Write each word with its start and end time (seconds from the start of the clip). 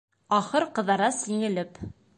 Ахыр 0.37 0.65
Ҡыҙырас, 0.79 1.21
еңелеп: 1.37 1.85